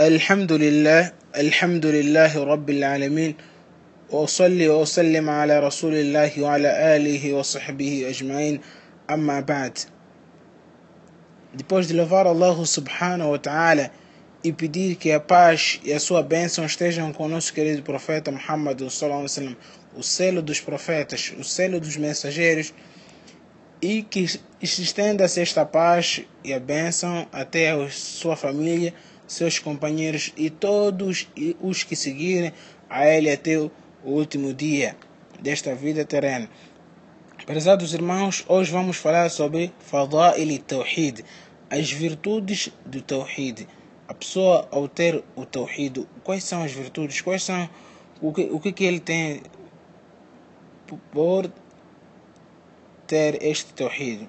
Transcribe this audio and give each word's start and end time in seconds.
الحمد 0.00 0.52
لله 0.52 1.12
الحمد 1.36 1.86
لله 1.86 2.44
رب 2.44 2.70
العالمين 2.70 3.34
وأصلي 4.10 4.68
وأسلم 4.68 5.30
على 5.30 5.60
رسول 5.60 5.94
الله 5.94 6.42
وعلى 6.42 6.96
آله 6.96 7.34
وصحبه 7.34 8.08
أجمعين 8.08 8.60
أما 9.10 9.40
بعد 9.40 9.78
Depois 11.54 11.86
de 11.86 11.94
louvar 11.94 12.26
Allah 12.26 12.66
subhanahu 12.66 13.30
wa 13.30 13.38
ta'ala 13.38 13.90
e 14.42 14.52
pedir 14.52 14.96
que 14.96 15.12
a 15.12 15.20
paz 15.20 15.80
e 15.84 15.92
a 15.92 16.00
sua 16.00 16.22
bênção 16.22 16.66
estejam 16.66 17.12
com 17.12 17.24
o 17.24 17.28
nosso 17.28 17.52
querido 17.54 17.82
profeta 17.82 18.30
Muhammad 18.30 18.78
sallallahu 18.90 19.20
alaihi 19.20 19.22
wasallam, 19.22 19.56
o 19.96 20.02
selo 20.02 20.42
dos 20.42 20.60
profetas, 20.60 21.32
o 21.38 21.44
selo 21.44 21.80
dos 21.80 21.96
mensageiros, 21.96 22.74
e 23.80 24.02
que 24.02 24.26
estenda-se 24.60 25.40
esta 25.40 25.64
paz 25.64 26.22
e 26.42 26.52
a 26.52 26.58
bênção 26.58 27.26
até 27.32 27.70
a 27.70 27.88
sua 27.90 28.36
família, 28.36 28.92
seus 29.29 29.59
companheiros 29.59 30.33
e 30.35 30.49
todos 30.49 31.29
os 31.61 31.83
que 31.83 31.95
seguirem 31.95 32.51
a 32.89 33.05
ele 33.05 33.31
até 33.31 33.57
o 33.59 33.71
último 34.03 34.53
dia 34.53 34.97
desta 35.39 35.75
vida 35.75 36.03
terrena. 36.03 36.49
Prezados 37.45 37.93
irmãos, 37.93 38.43
hoje 38.47 38.71
vamos 38.71 38.97
falar 38.97 39.29
sobre 39.29 39.71
Fada'il 39.79 40.59
Tawhid, 40.59 41.23
as 41.69 41.91
virtudes 41.91 42.69
do 42.85 43.01
Tawhid. 43.01 43.67
A 44.07 44.13
pessoa, 44.13 44.67
ao 44.71 44.87
ter 44.87 45.23
o 45.35 45.45
Tawhid, 45.45 46.07
quais 46.23 46.43
são 46.43 46.63
as 46.63 46.71
virtudes? 46.71 47.21
Quais 47.21 47.43
são 47.43 47.69
o 48.19 48.33
que, 48.33 48.41
o 48.51 48.59
que, 48.59 48.71
que 48.71 48.83
ele 48.83 48.99
tem 48.99 49.43
por 51.11 51.51
ter 53.05 53.43
este 53.43 53.73
Tawhid? 53.73 54.27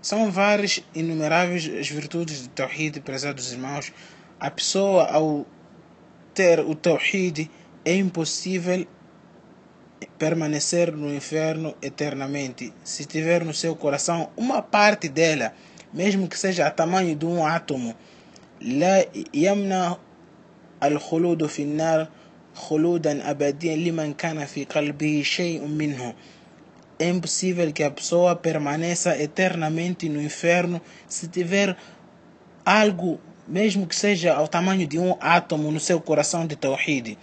São 0.00 0.30
várias, 0.30 0.82
inumeráveis 0.94 1.68
as 1.68 1.88
virtudes 1.88 2.42
do 2.42 2.48
Tawhid, 2.50 3.00
prezados 3.00 3.52
irmãos. 3.52 3.92
A 4.39 4.49
pessoa, 4.49 5.05
ao 5.11 5.45
ter 6.33 6.59
o 6.59 6.73
Tawhid, 6.75 7.49
é 7.85 7.95
impossível 7.95 8.87
permanecer 10.17 10.91
no 10.91 11.13
inferno 11.13 11.75
eternamente. 11.81 12.73
Se 12.83 13.05
tiver 13.05 13.43
no 13.45 13.53
seu 13.53 13.75
coração 13.75 14.29
uma 14.35 14.61
parte 14.61 15.07
dela, 15.09 15.53
mesmo 15.93 16.27
que 16.27 16.37
seja 16.37 16.67
a 16.67 16.71
tamanho 16.71 17.15
de 17.15 17.25
um 17.25 17.45
átomo, 17.45 17.95
لا 18.61 19.05
يمنع 19.33 19.97
الخلود 20.83 21.45
في 21.45 21.63
النار 21.63 22.07
خلودا 22.55 23.29
أبديا 23.31 23.75
لمن 23.75 24.13
كان 24.13 24.45
في 24.45 24.65
قلبه 24.65 25.21
شيء 25.25 25.65
منه 25.65 26.13
é 26.99 27.09
impossível 27.09 27.73
que 27.73 27.83
a 27.83 27.89
pessoa 27.89 28.35
permaneça 28.35 29.19
eternamente 29.19 30.07
no 30.07 30.21
inferno 30.21 30.79
se 31.07 31.27
tiver 31.27 31.75
algo, 32.63 33.19
mesmo 33.46 33.86
que 33.86 33.94
seja 33.94 34.34
ao 34.34 34.48
tamanho 34.48 34.86
de 34.86 34.98
um 34.98 35.16
átomo 35.20 35.70
no 35.70 35.80
seu 35.80 36.00
coração 36.00 36.46
de 36.46 36.56
Tawhid. 36.56 37.18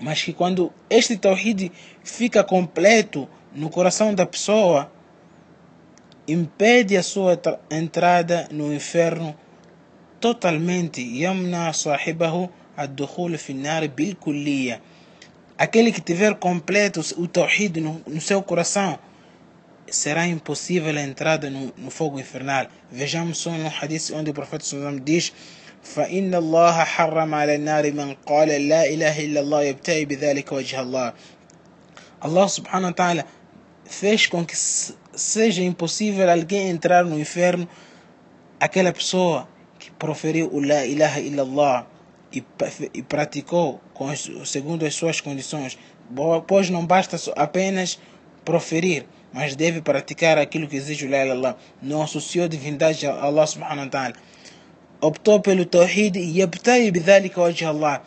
Mas 0.00 0.22
que 0.22 0.32
quando 0.32 0.72
este 0.88 1.16
Tawhid 1.16 1.70
fica 2.02 2.42
completo 2.42 3.28
no 3.54 3.70
coração 3.70 4.14
da 4.14 4.26
pessoa, 4.26 4.90
impede 6.26 6.96
a 6.96 7.02
sua 7.02 7.38
entrada 7.70 8.48
no 8.50 8.72
inferno 8.72 9.36
totalmente. 10.20 11.00
Yamna 11.00 11.72
sahibahu 11.72 12.50
ad-dukhul 12.76 13.36
fi 13.38 13.54
nar 13.54 13.86
bil. 13.88 14.16
Aquele 15.56 15.92
que 15.92 16.00
tiver 16.00 16.34
completo 16.34 17.00
o 17.16 17.28
Tawhid 17.28 17.80
no, 17.80 18.02
no 18.06 18.20
seu 18.20 18.42
coração, 18.42 18.98
será 19.87 20.27
impossível 20.27 20.95
a 20.95 21.01
entrada 21.01 21.49
no, 21.49 21.73
no 21.77 21.89
fogo 21.89 22.19
infernal. 22.19 22.67
Vejamos 22.91 23.37
só 23.37 23.51
no 23.51 23.69
hadith 23.69 24.11
onde 24.13 24.31
o 24.31 24.33
profeta 24.33 24.63
Sallam 24.65 24.99
diz 24.99 25.33
فإن 25.83 26.35
الله 26.35 26.83
حرم 26.83 27.35
على 27.35 27.55
النار 27.55 27.91
من 27.91 28.13
قال 28.25 28.49
لا 28.67 28.85
إله 28.85 29.25
إلا 29.25 29.39
الله 29.39 29.61
يبتغي 29.63 30.05
بذلك 30.05 30.51
وجه 30.51 30.81
الله 30.81 31.13
Allah 32.21 32.47
subhanahu 32.49 32.91
wa 32.91 32.93
ta'ala 32.93 33.25
fez 33.85 34.27
com 34.27 34.45
que 34.45 34.55
seja 35.15 35.63
impossível 35.63 36.29
alguém 36.29 36.69
entrar 36.69 37.05
no 37.05 37.17
inferno 37.17 37.67
aquela 38.59 38.91
pessoa 38.91 39.47
que 39.79 39.89
proferiu 39.91 40.49
o 40.51 40.59
La 40.59 40.85
ilaha 40.85 41.19
illallah 41.21 41.87
e, 42.33 42.43
e 42.93 43.01
praticou 43.01 43.79
com, 43.93 44.13
segundo 44.45 44.85
as 44.85 44.93
suas 44.93 45.21
condições, 45.21 45.79
pois 46.45 46.69
não 46.69 46.85
basta 46.85 47.17
apenas 47.37 47.97
proferir, 48.43 49.05
mas 49.33 49.55
deve 49.55 49.81
praticar 49.81 50.37
aquilo 50.37 50.67
que 50.67 50.75
exige 50.75 51.05
o 51.05 51.09
La 51.09 51.25
ilaha 51.25 51.57
não 51.81 52.01
associou 52.01 52.47
divindade 52.47 53.05
a 53.05 53.21
Allah 53.21 53.45
subhanahu 53.45 53.85
wa 53.85 53.87
ta'ala 53.87 54.13
optou 55.01 55.39
pelo 55.39 55.65
Tawhid 55.65 56.17
e 56.17 56.39
yabtai 56.39 56.91
bidhalika 56.91 57.41
wajh 57.41 57.63
Allah 57.63 58.01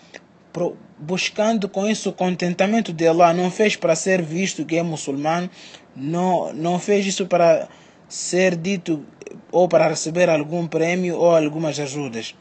buscando 0.98 1.68
com 1.68 1.88
isso 1.88 2.10
o 2.10 2.12
contentamento 2.12 2.92
de 2.92 3.06
Allah 3.06 3.32
não 3.32 3.50
fez 3.50 3.76
para 3.76 3.94
ser 3.94 4.22
visto 4.22 4.64
que 4.64 4.76
é 4.76 4.82
muçulmano 4.82 5.48
não, 5.94 6.52
não 6.52 6.78
fez 6.78 7.06
isso 7.06 7.26
para 7.26 7.68
ser 8.08 8.56
dito 8.56 9.04
ou 9.50 9.68
para 9.68 9.88
receber 9.88 10.28
algum 10.28 10.66
prêmio 10.66 11.16
ou 11.16 11.34
algumas 11.34 11.78
ajudas 11.78 12.34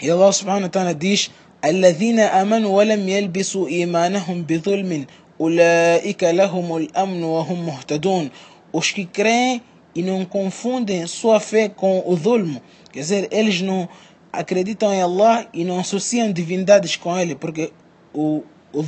e 0.00 0.10
Allah 0.10 0.32
subhanahu 0.32 0.64
wa 0.64 0.68
ta'ala 0.68 0.94
diz 0.94 1.30
الذين 1.64 2.20
آمنوا 2.20 2.70
ولم 2.70 3.08
يلبسوا 3.08 3.68
إيمانهم 3.68 4.42
بظلم 4.42 5.06
Ulaika 5.41 6.31
lahumul 6.31 6.87
amnu 6.93 7.33
wa 7.33 7.41
hum. 7.41 8.29
Os 8.71 8.91
que 8.91 9.05
creem 9.05 9.59
e 9.95 10.03
não 10.03 10.23
confundem 10.23 11.07
sua 11.07 11.39
fé 11.39 11.67
com 11.67 12.03
o 12.05 12.15
dulmo. 12.15 12.61
Quer 12.93 12.99
dizer, 12.99 13.27
eles 13.31 13.59
não 13.59 13.89
acreditam 14.31 14.93
em 14.93 15.01
Allah 15.01 15.47
e 15.51 15.63
não 15.63 15.79
associam 15.79 16.31
divindades 16.31 16.95
com 16.95 17.17
ele, 17.17 17.33
porque 17.33 17.73
o, 18.13 18.43
o 18.71 18.83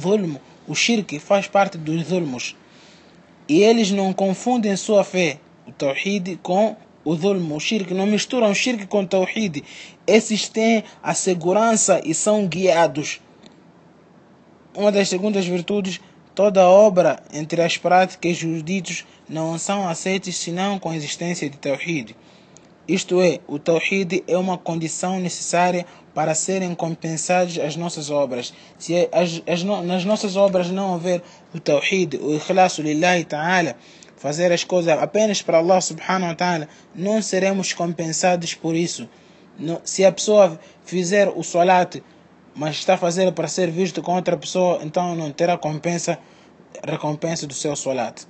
o 0.68 0.76
shirk, 0.76 1.18
faz 1.18 1.48
parte 1.48 1.76
dos 1.76 2.06
dulmos. 2.06 2.56
E 3.50 3.64
eles 3.64 3.90
não 3.90 4.14
confundem 4.14 4.76
sua 4.78 5.04
fé, 5.04 5.40
o 5.68 5.72
tawhid, 5.72 6.40
com 6.44 6.76
o 7.04 7.16
dulmo, 7.16 7.56
o 7.56 7.60
shirk. 7.60 7.96
Não 7.96 8.06
misturam 8.06 8.52
o 8.52 8.56
shirk 8.56 8.86
com 8.86 9.02
o 9.02 9.08
tawhid. 9.08 9.64
Esses 10.06 10.48
têm 10.48 10.84
a 11.02 11.16
segurança 11.16 12.00
e 12.06 12.14
são 12.14 12.46
guiados. 12.46 13.20
Uma 14.78 14.92
das 14.92 15.10
segundas 15.10 15.46
virtudes 15.46 16.00
toda 16.36 16.68
obra 16.68 17.22
entre 17.34 17.62
as 17.62 17.78
práticas 17.78 18.38
e 18.38 18.48
os 18.48 18.64
ditos 18.64 19.06
não 19.28 19.58
são 19.58 19.88
aceitas 19.88 20.36
senão 20.36 20.80
com 20.80 20.90
a 20.90 20.96
existência 20.96 21.50
de 21.50 21.58
tawhid. 21.58 22.16
Isto 22.88 23.22
é, 23.22 23.40
o 23.48 23.58
Tawhid 23.58 24.26
é 24.28 24.38
uma 24.38 24.58
condição 24.58 25.18
necessária 25.18 25.86
para 26.14 26.36
serem 26.36 26.76
compensadas 26.76 27.58
as 27.58 27.78
nossas 27.78 28.10
obras. 28.10 28.54
Se 28.78 29.08
as, 29.10 29.42
as, 29.48 29.64
nas 29.64 30.04
nossas 30.04 30.36
obras 30.36 30.70
não 30.70 30.92
houver 30.92 31.22
o 31.56 31.62
Tawhid, 31.62 32.18
o 32.18 32.36
Ikhlasu 32.36 32.82
Lillahi 32.82 33.24
Ta'ala, 33.24 33.78
fazer 34.18 34.52
as 34.52 34.66
coisas 34.66 34.98
apenas 35.02 35.42
para 35.42 35.60
Allah 35.60 35.80
Subhanahu 35.80 36.32
wa 36.32 36.36
Ta'ala, 36.36 36.68
não 36.94 37.22
seremos 37.22 37.72
compensados 37.72 38.54
por 38.54 38.76
isso. 38.76 39.08
Se 39.86 40.04
a 40.04 40.12
pessoa 40.12 40.60
fizer 40.84 41.30
o 41.30 41.42
Salat, 41.42 42.02
mas 42.56 42.76
está 42.76 42.98
fazendo 42.98 43.34
para 43.34 43.48
ser 43.48 43.72
visto 43.72 44.02
com 44.02 44.16
outra 44.16 44.38
pessoa, 44.38 44.80
então 44.84 45.16
não 45.16 45.32
terá 45.32 45.58
compensa, 45.58 46.20
recompensa 46.86 47.48
do 47.48 47.54
seu 47.54 47.76
Salat. 47.76 48.26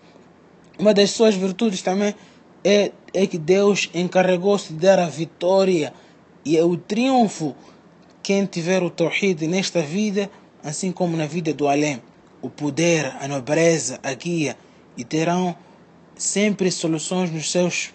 Uma 0.79 0.93
das 0.93 1.11
suas 1.11 1.35
virtudes 1.35 1.81
também 1.81 2.15
é, 2.63 2.91
é 3.13 3.27
que 3.27 3.37
Deus 3.37 3.89
encarregou-se 3.93 4.73
de 4.73 4.79
dar 4.79 4.99
a 4.99 5.07
vitória 5.07 5.93
e 6.45 6.59
o 6.59 6.77
triunfo 6.77 7.55
quem 8.21 8.45
tiver 8.45 8.81
o 8.81 8.89
Tawhid 8.89 9.45
nesta 9.47 9.81
vida, 9.81 10.29
assim 10.63 10.91
como 10.91 11.17
na 11.17 11.25
vida 11.25 11.53
do 11.53 11.67
Além. 11.67 12.01
O 12.41 12.49
poder, 12.49 13.13
a 13.19 13.27
nobreza, 13.27 13.99
a 14.01 14.13
guia 14.13 14.57
e 14.97 15.03
terão 15.03 15.55
sempre 16.15 16.71
soluções 16.71 17.31
nos 17.31 17.51
seus 17.51 17.93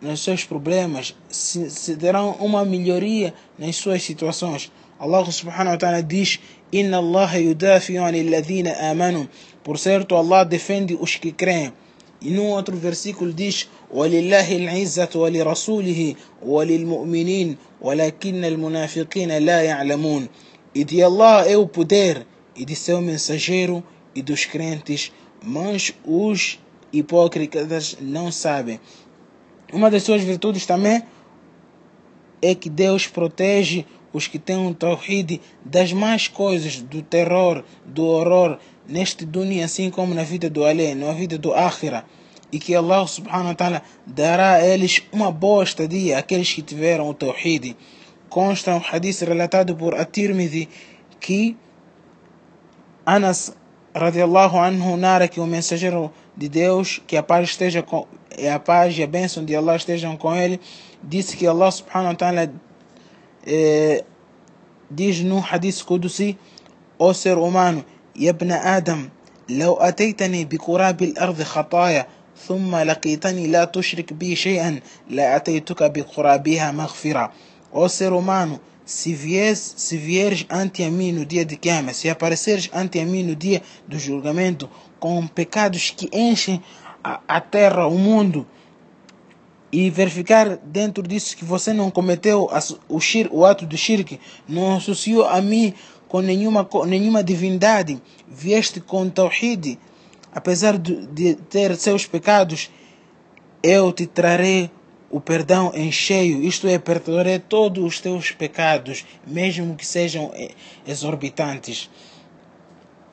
nos 0.00 0.22
seus 0.22 0.44
problemas, 0.44 1.12
se, 1.28 1.68
se 1.70 1.96
terão 1.96 2.30
uma 2.38 2.64
melhoria 2.64 3.34
nas 3.58 3.74
suas 3.74 4.00
situações. 4.00 4.70
Allah 4.98 5.24
subhanahu 5.30 5.72
wa 5.72 5.76
ta'ala 5.76 6.02
diz: 6.02 6.40
Inna 6.72 6.98
Allah 6.98 7.30
yudafi'u 7.38 8.02
anil 8.02 8.34
amanu. 8.90 9.28
Por 9.62 9.78
certo, 9.78 10.16
Allah 10.16 10.44
defende 10.44 10.96
os 11.00 11.16
que 11.16 11.32
creem. 11.32 11.72
E 12.20 12.30
num 12.30 12.46
outro 12.46 12.76
versículo 12.76 13.32
diz: 13.32 13.68
ولله 13.90 14.56
العزة 14.56 15.08
ولرسوله 15.14 16.14
وللمؤمنين 16.42 17.56
ولكن 17.80 18.44
المنافقين 18.44 19.38
لا 19.38 19.62
يعلمون. 19.62 20.28
E 20.74 20.84
de 20.84 21.02
Allah 21.02 21.48
é 21.48 21.56
o 21.56 21.66
poder, 21.66 22.26
e 22.54 22.64
de 22.64 22.76
seu 22.76 23.00
mensageiro 23.00 23.82
e 24.14 24.22
dos 24.22 24.44
crentes, 24.44 25.12
mas 25.42 25.94
os 26.04 26.58
hipócritas 26.92 27.96
não 28.00 28.30
sabem. 28.30 28.80
Uma 29.72 29.90
das 29.90 30.02
suas 30.02 30.22
virtudes 30.22 30.66
também 30.66 31.02
é 32.40 32.54
que 32.54 32.68
Deus 32.70 33.06
protege 33.06 33.86
os 34.12 34.26
que 34.26 34.38
têm 34.38 34.56
um 34.56 34.72
tawhid 34.72 35.40
das 35.64 35.92
más 35.92 36.28
coisas, 36.28 36.80
do 36.80 37.02
terror, 37.02 37.64
do 37.84 38.04
horror, 38.04 38.58
neste 38.86 39.24
dunya 39.24 39.64
assim 39.64 39.90
como 39.90 40.14
na 40.14 40.22
vida 40.22 40.48
do 40.48 40.64
além, 40.64 40.94
na 40.94 41.12
vida 41.12 41.36
do 41.36 41.52
akhira. 41.52 42.04
E 42.50 42.58
que 42.58 42.74
Allah 42.74 43.06
subhanahu 43.06 43.48
wa 43.48 43.54
ta'ala 43.54 43.82
dará 44.06 44.54
a 44.54 44.66
eles 44.66 45.02
uma 45.12 45.30
boa 45.30 45.62
estadia, 45.62 46.16
aqueles 46.16 46.52
que 46.52 46.62
tiveram 46.62 47.08
o 47.08 47.14
tawhid. 47.14 47.76
consta 48.28 48.74
um 48.74 48.80
hadith 48.80 49.22
relatado 49.22 49.74
por 49.74 49.94
At-Tirmidhi 49.94 50.68
que 51.20 51.56
Anas 53.04 53.54
radiallahu 53.94 54.58
anhu 54.58 54.96
narra 54.96 55.26
que 55.28 55.40
o 55.40 55.46
mensageiro 55.46 56.12
de 56.36 56.48
Deus, 56.48 57.00
que 57.06 57.16
a 57.16 57.22
paz 57.22 57.48
esteja 57.48 57.82
com 57.82 58.06
a 58.54 58.58
paz 58.58 58.96
e 58.96 59.02
a 59.02 59.06
bênção 59.06 59.44
de 59.44 59.56
Allah 59.56 59.76
estejam 59.76 60.16
com 60.16 60.34
ele, 60.34 60.60
disse 61.02 61.36
que 61.36 61.46
Allah 61.46 61.70
subhanahu 61.70 62.10
wa 62.10 62.14
ta'ala 62.14 62.52
إيه، 63.46 64.04
دي 64.90 65.10
جنو 65.10 65.42
حديث 65.42 65.82
قدسي 65.82 66.36
أوسر 67.00 67.48
أمانو 67.48 67.82
يا 68.16 68.30
ابن 68.30 68.52
آدم 68.52 69.08
لو 69.48 69.74
أتيتني 69.74 70.44
بقراب 70.44 71.02
الأرض 71.02 71.42
خطايا 71.42 72.06
ثم 72.48 72.76
لقيتني 72.76 73.46
لا 73.46 73.64
تشرك 73.64 74.12
بي 74.12 74.36
شيئا 74.36 74.80
لأتيتك 75.10 75.82
بقرابها 75.82 76.72
مغفرة. 76.72 77.32
أوسر 77.74 78.18
أمانو 78.18 78.58
سيفيز 78.86 79.74
سيفيرج 79.76 80.44
أنتي 80.52 80.88
أمينو 80.88 81.22
دي 81.22 81.44
دي 81.44 81.56
كامس 81.56 82.04
يا 82.04 82.16
أنت 82.22 82.74
أنتي 82.74 83.02
أمينو 83.02 83.32
دي 83.32 83.60
دو 83.88 84.66
كون 85.00 85.28
بكادوش 85.38 85.92
كي 85.92 86.30
انشي 86.30 86.60
أترى 87.30 87.84
وموندو 87.84 88.44
e 89.70 89.90
verificar 89.90 90.56
dentro 90.56 91.02
disso 91.02 91.36
que 91.36 91.44
você 91.44 91.72
não 91.72 91.90
cometeu 91.90 92.48
o, 92.88 93.00
shir, 93.00 93.28
o 93.30 93.44
ato 93.44 93.66
do 93.66 93.76
shirk, 93.76 94.18
não 94.48 94.76
associou 94.76 95.26
a 95.26 95.40
mim 95.40 95.74
com 96.08 96.20
nenhuma, 96.20 96.64
com 96.64 96.84
nenhuma 96.84 97.22
divindade, 97.22 98.00
vieste 98.26 98.80
com 98.80 99.08
tawhid, 99.10 99.78
apesar 100.34 100.78
de, 100.78 101.06
de 101.06 101.34
ter 101.34 101.76
seus 101.76 102.06
pecados, 102.06 102.70
eu 103.62 103.92
te 103.92 104.06
trarei 104.06 104.70
o 105.10 105.20
perdão 105.20 105.72
em 105.74 105.90
cheio, 105.90 106.42
isto 106.42 106.66
é, 106.66 106.78
perdoarei 106.78 107.38
todos 107.38 107.82
os 107.82 108.00
teus 108.00 108.30
pecados, 108.30 109.04
mesmo 109.26 109.74
que 109.74 109.86
sejam 109.86 110.30
eh, 110.34 110.50
exorbitantes. 110.86 111.90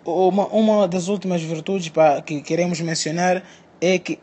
Uma, 0.03 0.45
uma 0.47 0.87
das 0.87 1.07
últimas 1.07 1.41
virtudes 1.41 1.91
que 2.25 2.41
queremos 2.41 2.79
mencionar 2.81 3.43
é 3.81 3.97
que 3.97 4.19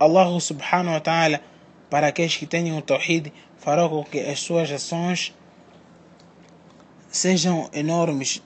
Allah 0.00 0.40
subhanahu 0.40 0.94
wa 0.94 1.00
ta'ala, 1.00 1.40
para 1.90 2.06
aqueles 2.06 2.34
que 2.34 2.46
tenham 2.46 2.78
o 2.78 2.82
Tawhid, 2.82 3.30
fará 3.58 3.86
com 3.86 4.02
que 4.02 4.18
as 4.18 4.40
suas 4.40 4.70
ações 4.72 5.34
sejam 7.10 7.68
enormes. 7.74 8.42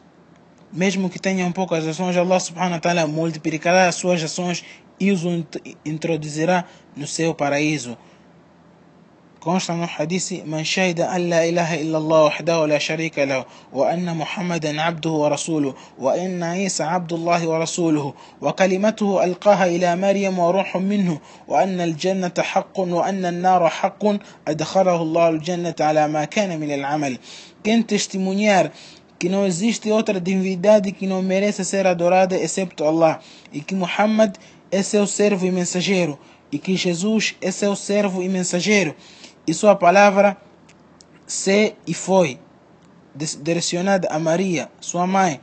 Mesmo 0.73 1.09
que 1.09 1.21
tenham 1.21 1.53
poucas 1.53 1.87
ações, 1.87 2.17
Allah 2.17 2.41
subhanahu 2.41 2.73
wa 2.73 2.81
ta'ala 2.81 3.07
multiplicará 3.07 3.87
as 3.87 3.95
suas 3.95 4.21
ações 4.21 4.65
e 4.99 5.13
os 5.13 5.23
introduzirá 5.85 6.65
no 6.97 7.07
seu 7.07 7.33
paraíso. 7.33 7.97
Consta 9.45 9.77
no 9.77 9.87
hadith: 9.87 10.43
Man 10.47 10.65
shahida 10.65 11.13
an 11.13 11.29
la 11.29 11.45
ilaha 11.45 11.77
illallah 11.77 12.31
wahdahu 12.31 12.67
la 12.67 12.79
sharika 12.79 13.27
lahu 13.27 13.45
wa 13.73 13.91
anna 13.91 14.15
Muhammadan 14.15 14.79
abduhu 14.79 15.21
wa 15.21 15.29
rasuluhu 15.29 15.77
wa 15.99 16.17
inna 16.17 16.57
Isa 16.57 16.91
abdullahi 16.91 17.47
wa 17.47 17.59
rasuluhu 17.59 18.15
wa 18.41 18.55
kalimatuhu 18.55 19.21
alqaha 19.21 19.69
ila 19.69 19.97
Maryam 19.97 20.39
wa 20.39 20.51
ruhun 20.51 20.83
minhu 20.83 21.21
wa 21.47 21.61
anna 21.61 21.83
al-jannata 21.83 22.43
haqqun 22.43 22.89
wa 22.89 23.05
anna 23.05 23.29
an-nara 23.29 23.69
haqqun 23.69 24.19
adkhalahu 24.47 25.03
Allah 25.05 25.37
al-jannata 25.37 25.89
ala 25.89 26.09
ma 26.09 26.25
kana 26.27 26.57
min 26.57 26.71
al-amal. 26.71 27.19
Quem 27.63 27.83
testemunhar 27.83 28.73
que 29.19 29.29
não 29.29 29.45
existe 29.45 29.91
outra 29.91 30.19
divindade 30.19 30.91
que 30.91 31.07
não 31.07 31.21
mereça 31.21 31.65
ser 31.65 31.87
adorada 31.87 32.35
excepto 32.35 32.83
Allah 32.83 33.21
e 33.53 33.61
que 33.61 33.75
Muhammad 33.75 34.37
é 34.73 34.83
seu 34.83 35.07
servo 35.07 35.45
e 35.45 35.51
mensageiro, 35.51 36.19
e 36.51 36.59
que 36.59 36.77
Jesus 36.77 37.35
é 37.43 37.51
seu 37.51 37.77
servo 37.77 38.23
e 38.23 38.29
mensageiro, 38.31 38.95
e 39.47 39.53
sua 39.55 39.77
palavra 39.77 40.37
se 41.27 41.75
e 41.87 41.95
foi 41.95 42.39
direcionada 43.43 44.09
a 44.11 44.19
Maria, 44.19 44.71
sua 44.81 45.07
mãe, 45.07 45.41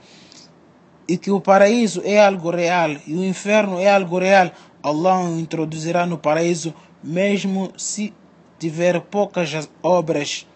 e 1.07 1.17
que 1.17 1.31
o 1.31 1.41
paraíso 1.41 2.01
é 2.03 2.19
algo 2.19 2.49
real 2.51 2.91
e 3.07 3.13
o 3.15 3.23
inferno 3.23 3.79
é 3.79 3.89
algo 3.89 4.19
real, 4.19 4.51
Allah 4.83 5.19
o 5.19 5.39
introduzirá 5.39 6.05
no 6.05 6.17
paraíso 6.17 6.73
mesmo 7.03 7.71
se 7.77 8.13
tiver 8.59 9.01
poucas 9.01 9.69
obras. 9.81 10.47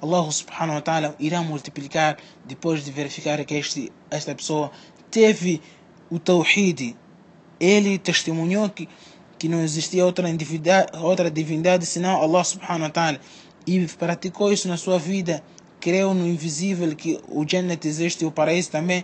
Allah 0.00 0.30
subhanahu 0.32 0.74
wa 0.74 0.80
ta'ala 0.80 1.16
irá 1.20 1.42
multiplicar 1.42 2.16
depois 2.44 2.84
de 2.84 2.90
verificar 2.90 3.44
que 3.44 3.54
este, 3.54 3.92
esta 4.10 4.34
pessoa 4.34 4.72
teve 5.10 5.62
o 6.10 6.18
tawhid, 6.18 6.96
ele 7.60 7.98
testemunhou 7.98 8.68
que, 8.68 8.88
que 9.42 9.48
não 9.48 9.60
existia 9.60 10.06
outra 10.06 10.32
divindade, 10.32 10.96
outra 10.98 11.28
divindade 11.28 11.84
senão 11.84 12.22
Allah 12.22 12.44
subhanahu 12.44 12.82
wa 12.82 12.90
ta'ala 12.90 13.18
e 13.66 13.84
praticou 13.98 14.52
isso 14.52 14.68
na 14.68 14.76
sua 14.76 15.00
vida, 15.00 15.42
creu 15.80 16.14
no 16.14 16.28
invisível 16.28 16.94
que 16.94 17.18
o 17.26 17.44
Jannat 17.44 17.84
existe 17.84 18.24
o 18.24 18.30
paraíso 18.30 18.70
também, 18.70 19.02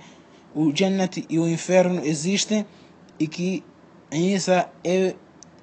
o 0.55 0.70
Jannat 0.73 1.26
e 1.29 1.40
o 1.40 1.49
inferno 1.49 2.06
existem 2.06 2.64
e 3.19 3.26
que 3.26 3.64
Isa 4.12 4.69
é 4.85 5.17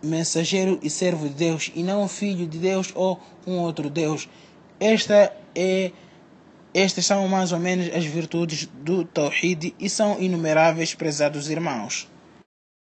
mensageiro 0.03 0.77
e 0.83 0.89
servo 0.89 1.29
de 1.29 1.35
Deus 1.35 1.71
e 1.73 1.81
não 1.81 2.05
filho 2.09 2.45
de 2.45 2.57
Deus 2.57 2.91
ou 2.95 3.17
um 3.47 3.53
outro 3.59 3.89
Deus. 3.89 4.27
Esta 4.77 5.33
é 5.55 5.93
estas 6.73 7.05
são 7.05 7.25
mais 7.29 7.53
ou 7.53 7.59
menos 7.59 7.87
as 7.95 8.03
virtudes 8.03 8.67
do 8.83 9.05
Tawhid 9.05 9.73
e 9.79 9.89
são 9.89 10.19
inumeráveis, 10.19 10.93
prezados 10.93 11.49
irmãos. 11.49 12.13